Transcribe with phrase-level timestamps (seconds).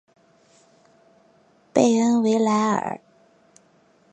[1.71, 2.99] 贝恩维莱尔。